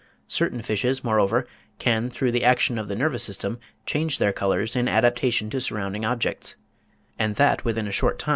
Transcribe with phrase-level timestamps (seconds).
[0.29, 1.45] Certain fishes, moreover,
[1.77, 6.03] can through the action of the nervous system change their colours in adaptation to surrounding
[6.03, 6.55] objects,
[7.19, 8.29] and that within a short time.